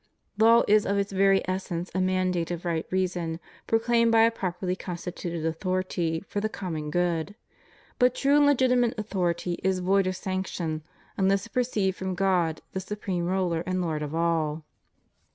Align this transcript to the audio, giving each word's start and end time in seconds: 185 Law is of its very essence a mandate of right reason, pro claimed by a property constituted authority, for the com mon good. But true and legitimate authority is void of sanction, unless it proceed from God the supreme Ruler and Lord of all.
185 0.37 0.45
Law 0.67 0.75
is 0.75 0.85
of 0.87 0.97
its 0.97 1.11
very 1.11 1.43
essence 1.47 1.91
a 1.93 2.01
mandate 2.01 2.49
of 2.49 2.65
right 2.65 2.87
reason, 2.89 3.39
pro 3.67 3.77
claimed 3.77 4.11
by 4.11 4.23
a 4.23 4.31
property 4.31 4.75
constituted 4.75 5.45
authority, 5.45 6.25
for 6.27 6.39
the 6.41 6.49
com 6.49 6.73
mon 6.73 6.89
good. 6.89 7.35
But 7.99 8.15
true 8.15 8.35
and 8.37 8.47
legitimate 8.47 8.97
authority 8.97 9.59
is 9.63 9.77
void 9.77 10.07
of 10.07 10.15
sanction, 10.15 10.81
unless 11.17 11.45
it 11.45 11.53
proceed 11.53 11.91
from 11.95 12.15
God 12.15 12.61
the 12.71 12.79
supreme 12.79 13.25
Ruler 13.27 13.61
and 13.67 13.79
Lord 13.79 14.01
of 14.01 14.15
all. 14.15 14.63